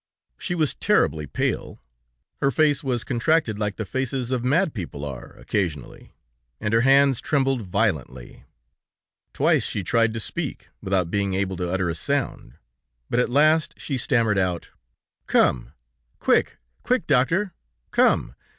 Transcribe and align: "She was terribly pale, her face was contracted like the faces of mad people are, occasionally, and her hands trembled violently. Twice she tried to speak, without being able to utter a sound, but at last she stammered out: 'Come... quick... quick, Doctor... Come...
"She 0.39 0.55
was 0.55 0.73
terribly 0.73 1.27
pale, 1.27 1.79
her 2.41 2.49
face 2.49 2.83
was 2.83 3.03
contracted 3.03 3.59
like 3.59 3.75
the 3.75 3.85
faces 3.85 4.31
of 4.31 4.43
mad 4.43 4.73
people 4.73 5.05
are, 5.05 5.33
occasionally, 5.33 6.11
and 6.59 6.73
her 6.73 6.81
hands 6.81 7.21
trembled 7.21 7.61
violently. 7.61 8.43
Twice 9.31 9.61
she 9.63 9.83
tried 9.83 10.11
to 10.15 10.19
speak, 10.19 10.69
without 10.81 11.11
being 11.11 11.35
able 11.35 11.55
to 11.57 11.69
utter 11.71 11.87
a 11.87 11.93
sound, 11.93 12.53
but 13.11 13.19
at 13.19 13.29
last 13.29 13.75
she 13.77 13.95
stammered 13.95 14.39
out: 14.39 14.71
'Come... 15.27 15.71
quick... 16.17 16.57
quick, 16.81 17.05
Doctor... 17.05 17.53
Come... 17.91 18.33